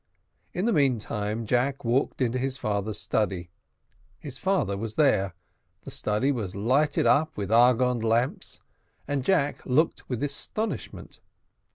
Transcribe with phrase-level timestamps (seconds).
[0.51, 3.51] In the meantime, Jack walked into his father's study;
[4.17, 5.35] his father was there
[5.83, 8.59] the study was lighted up with argand lamps,
[9.07, 11.19] and Jack looked with astonishment.